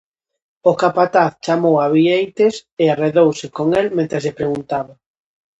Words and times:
O 0.69 0.73
capataz 0.83 1.31
chamou 1.45 1.75
a 1.83 1.85
Bieites 1.93 2.55
e 2.83 2.85
arredouse 2.93 3.47
con 3.57 3.67
el 3.79 3.87
mentres 3.97 4.23
lle 4.23 4.37
preguntaba: 4.39 4.93